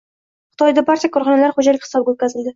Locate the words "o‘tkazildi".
2.19-2.49